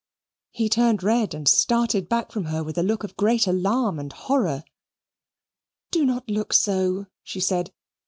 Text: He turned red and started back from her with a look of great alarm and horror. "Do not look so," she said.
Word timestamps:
He 0.49 0.67
turned 0.67 1.03
red 1.03 1.35
and 1.35 1.47
started 1.47 2.09
back 2.09 2.31
from 2.31 2.45
her 2.45 2.63
with 2.63 2.75
a 2.79 2.81
look 2.81 3.03
of 3.03 3.15
great 3.17 3.45
alarm 3.45 3.99
and 3.99 4.11
horror. 4.11 4.63
"Do 5.91 6.07
not 6.07 6.27
look 6.27 6.53
so," 6.53 7.05
she 7.21 7.39
said. 7.39 7.71